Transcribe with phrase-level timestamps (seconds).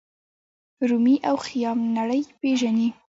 [0.89, 2.89] رومي او خیام نړۍ پیژني.